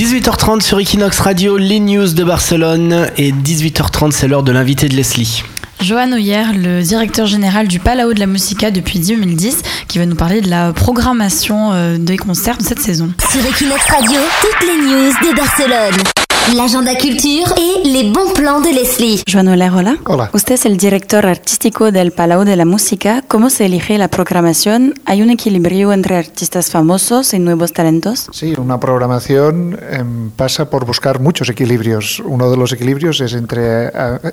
[0.00, 3.10] 18h30 sur Equinox Radio, les news de Barcelone.
[3.18, 5.42] Et 18h30, c'est l'heure de l'invité de Leslie.
[5.82, 9.58] Johan Oyer, le directeur général du Palau de la Musica depuis 2010,
[9.88, 13.12] qui va nous parler de la programmation euh, des concerts de cette saison.
[13.30, 16.19] Sur Equinox Radio, toutes les news de Barcelone.
[16.48, 19.22] L'agenda culture et les bons plans de Leslie.
[19.28, 19.98] Joan Oler, hola.
[20.04, 20.30] Hola.
[20.32, 23.22] Usted es el director artístico del Palau de la Música.
[23.28, 24.94] ¿Cómo se elige la programación?
[25.04, 28.26] ¿Hay un equilibrio entre artistas famosos y nuevos talentos?
[28.32, 32.20] Sí, una programación em, pasa por buscar muchos equilibrios.
[32.24, 33.90] Uno de los equilibrios es entre eh,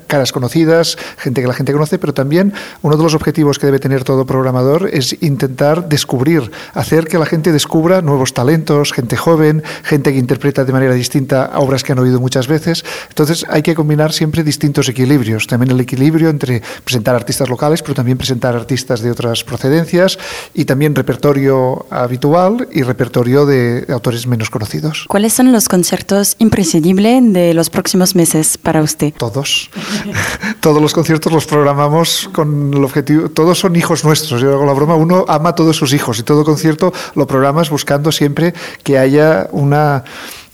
[0.08, 2.52] caras conocidas, gente que la gente conoce, pero también
[2.82, 7.26] uno de los objetivos que debe tener todo programador es intentar descubrir, hacer que la
[7.26, 11.97] gente descubra nuevos talentos, gente joven, gente que interpreta de manera distinta obras que han
[11.98, 12.84] oído muchas veces.
[13.08, 15.46] Entonces hay que combinar siempre distintos equilibrios.
[15.46, 20.18] También el equilibrio entre presentar artistas locales, pero también presentar artistas de otras procedencias
[20.54, 25.06] y también repertorio habitual y repertorio de autores menos conocidos.
[25.08, 29.12] ¿Cuáles son los conciertos imprescindibles de los próximos meses para usted?
[29.16, 29.70] Todos.
[30.60, 33.28] todos los conciertos los programamos con el objetivo.
[33.28, 34.40] Todos son hijos nuestros.
[34.40, 34.94] Yo hago la broma.
[34.94, 39.48] Uno ama a todos sus hijos y todo concierto lo programas buscando siempre que haya
[39.52, 40.04] una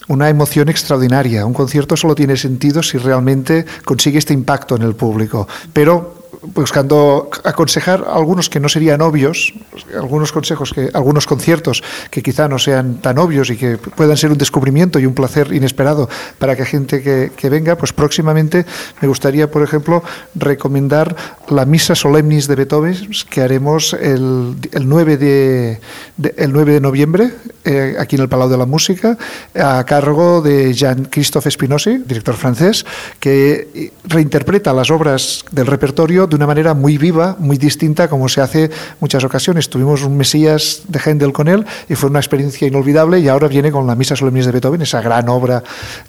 [0.08, 1.46] una emoción extraordinaria.
[1.46, 5.48] Un concierto solo tiene sentido si realmente consigue este impacto en el público.
[5.72, 9.54] Pero buscando aconsejar algunos que no serían obvios,
[9.94, 14.30] algunos consejos que algunos conciertos que quizá no sean tan obvios y que puedan ser
[14.30, 18.64] un descubrimiento y un placer inesperado para que gente que, venga, pues próximamente
[19.00, 20.02] me gustaría, por ejemplo,
[20.34, 21.16] recomendar
[21.48, 25.80] la Misa Solemnis de Beethoven que haremos el, el 9 de,
[26.16, 29.16] de, el 9 de noviembre eh, aquí en el Palau de la Música
[29.54, 32.84] a cargo de Jean-Christophe Spinosi, director francés,
[33.18, 38.40] que reinterpreta las obras del repertorio de una manera muy viva, muy distinta, como se
[38.40, 39.68] hace muchas ocasiones.
[39.68, 43.70] Tuvimos un Mesías de Händel con él y fue una experiencia inolvidable y ahora viene
[43.70, 45.62] con la Misa Solemnis de Beethoven, esa gran obra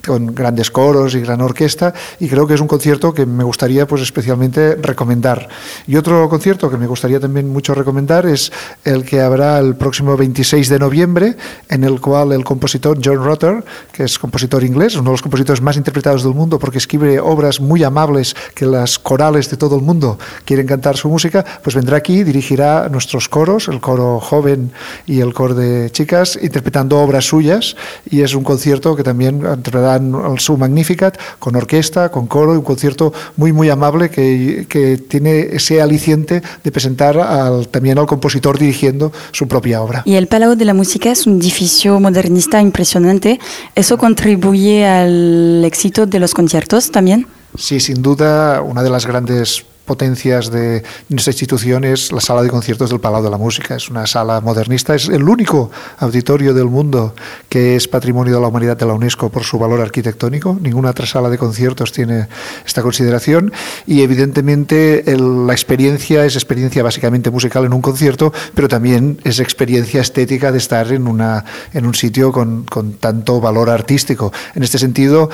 [0.06, 3.86] con grandes coros y gran orquesta y creo que es un concierto que me gustaría
[3.86, 5.48] pues especialmente recomendar.
[5.86, 8.52] Y otro concierto que me gustaría también mucho recomendar es
[8.84, 11.36] el que habrá el próximo 26 de noviembre,
[11.68, 15.60] en el cual el compositor John Rutter, que es compositor inglés, uno de los compositores
[15.60, 19.82] más interpretados del mundo porque escribe obras muy amables que las corales de todo el
[19.82, 20.05] mundo
[20.44, 24.70] quieren cantar su música, pues vendrá aquí, dirigirá nuestros coros, el coro joven
[25.06, 27.76] y el coro de chicas, interpretando obras suyas
[28.10, 32.64] y es un concierto que también interpretarán su Magnificat con orquesta, con coro, y un
[32.64, 38.58] concierto muy muy amable que, que tiene ese aliciente de presentar al, también al compositor
[38.58, 40.02] dirigiendo su propia obra.
[40.04, 43.38] Y el Palau de la Música es un edificio modernista impresionante.
[43.74, 47.26] ¿Eso contribuye al éxito de los conciertos también?
[47.56, 52.50] Sí, sin duda, una de las grandes potencias de nuestra institución es la sala de
[52.50, 53.76] conciertos del Palau de la Música.
[53.76, 57.14] Es una sala modernista, es el único auditorio del mundo
[57.48, 60.58] que es patrimonio de la humanidad de la UNESCO por su valor arquitectónico.
[60.60, 62.28] Ninguna otra sala de conciertos tiene
[62.66, 63.52] esta consideración
[63.86, 69.38] y evidentemente el, la experiencia es experiencia básicamente musical en un concierto, pero también es
[69.38, 74.32] experiencia estética de estar en, una, en un sitio con, con tanto valor artístico.
[74.54, 75.30] En este sentido,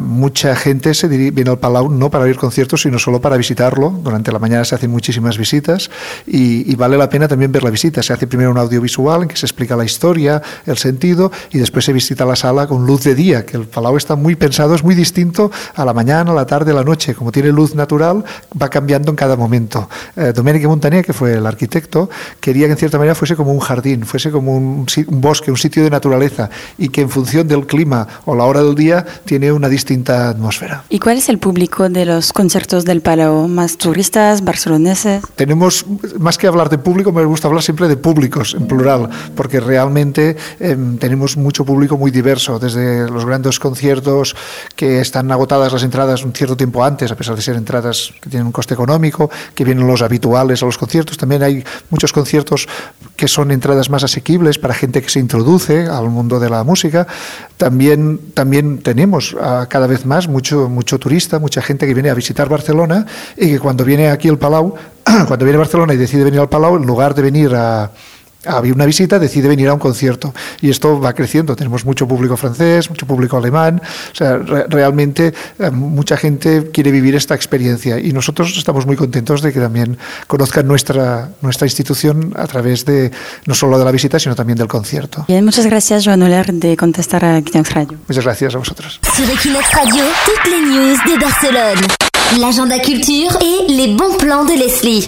[0.00, 4.32] mucha gente se viene al Palau no para oír conciertos, sino solo para visitar durante
[4.32, 5.90] la mañana se hacen muchísimas visitas
[6.26, 8.02] y, y, vale la pena también ver la visita.
[8.02, 11.84] Se hace primero un audiovisual en que se explica la historia, el sentido y después
[11.84, 14.84] se visita la sala con luz de día, que el Palau está muy pensado, es
[14.84, 17.14] muy distinto a la mañana, a la tarde, a la noche.
[17.14, 18.24] Como tiene luz natural,
[18.60, 19.88] va cambiando en cada momento.
[20.16, 23.60] Eh, Domenico Montaner, que fue el arquitecto, quería que en cierta manera fuese como un
[23.60, 27.66] jardín, fuese como un, un bosque, un sitio de naturaleza y que en función del
[27.66, 30.84] clima o la hora del día tiene una distinta atmósfera.
[30.88, 33.48] ¿Y cuál es el público de los conciertos del Palau?
[33.64, 35.22] ¿Más turistas, barceloneses?
[35.36, 35.86] Tenemos,
[36.18, 40.36] más que hablar de público, me gusta hablar siempre de públicos, en plural, porque realmente
[40.60, 44.36] eh, tenemos mucho público muy diverso, desde los grandes conciertos
[44.76, 48.28] que están agotadas las entradas un cierto tiempo antes, a pesar de ser entradas que
[48.28, 51.16] tienen un coste económico, que vienen los habituales a los conciertos.
[51.16, 52.68] También hay muchos conciertos
[53.16, 57.06] que son entradas más asequibles para gente que se introduce al mundo de la música.
[57.56, 62.14] También, también tenemos uh, cada vez más mucho, mucho turista, mucha gente que viene a
[62.14, 63.06] visitar Barcelona
[63.38, 64.74] y que cuando viene aquí al Palau,
[65.04, 67.90] cuando viene a Barcelona y decide venir al Palau, en lugar de venir a,
[68.46, 70.34] a una visita, decide venir a un concierto.
[70.60, 71.54] Y esto va creciendo.
[71.54, 73.80] Tenemos mucho público francés, mucho público alemán.
[74.12, 77.98] O sea, re realmente eh, mucha gente quiere vivir esta experiencia.
[77.98, 83.12] Y nosotros estamos muy contentos de que también conozcan nuestra, nuestra institución a través de
[83.46, 85.24] no solo de la visita, sino también del concierto.
[85.28, 87.98] Bien, muchas gracias, Joan Oler, de contestar a Equinox Radio.
[88.08, 89.00] Muchas gracias a vosotros.
[89.14, 89.26] Sur
[89.72, 92.13] Radio, toutes les news de Barcelone.
[92.40, 95.06] L'agenda culture et les bons plans de Leslie.